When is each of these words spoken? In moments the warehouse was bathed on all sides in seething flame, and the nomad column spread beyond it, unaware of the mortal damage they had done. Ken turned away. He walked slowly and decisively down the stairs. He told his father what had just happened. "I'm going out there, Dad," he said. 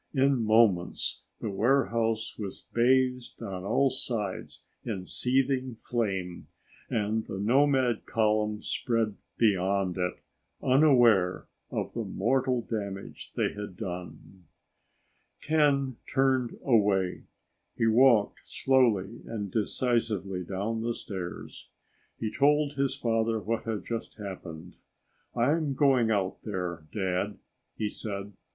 In 0.15 0.41
moments 0.43 1.21
the 1.41 1.51
warehouse 1.51 2.35
was 2.39 2.65
bathed 2.73 3.39
on 3.39 3.63
all 3.63 3.91
sides 3.91 4.63
in 4.83 5.05
seething 5.05 5.75
flame, 5.75 6.47
and 6.89 7.23
the 7.27 7.37
nomad 7.39 8.07
column 8.07 8.63
spread 8.63 9.15
beyond 9.37 9.99
it, 9.99 10.15
unaware 10.59 11.45
of 11.69 11.93
the 11.93 12.03
mortal 12.03 12.63
damage 12.63 13.31
they 13.35 13.53
had 13.53 13.77
done. 13.77 14.45
Ken 15.39 15.97
turned 16.11 16.57
away. 16.65 17.25
He 17.77 17.85
walked 17.85 18.39
slowly 18.49 19.21
and 19.27 19.51
decisively 19.51 20.43
down 20.43 20.81
the 20.81 20.95
stairs. 20.95 21.69
He 22.17 22.33
told 22.33 22.73
his 22.73 22.95
father 22.95 23.39
what 23.39 23.65
had 23.65 23.85
just 23.85 24.15
happened. 24.15 24.77
"I'm 25.35 25.75
going 25.75 26.09
out 26.09 26.41
there, 26.41 26.87
Dad," 26.91 27.37
he 27.77 27.87
said. 27.87 28.33